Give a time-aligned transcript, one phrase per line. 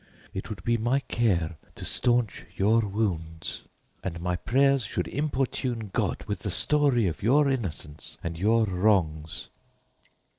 [0.33, 3.65] It would be my care to staunch your wounds,
[4.03, 9.49] and my prayers should importune God with the story of your innocence and your wrongs.